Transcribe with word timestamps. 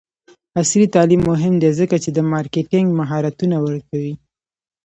عصري 0.59 0.85
تعلیم 0.95 1.21
مهم 1.31 1.53
دی 1.61 1.69
ځکه 1.79 1.95
چې 2.03 2.09
د 2.13 2.19
مارکیټینګ 2.33 2.87
مهارتونه 2.99 3.55
ورکوي. 3.65 4.13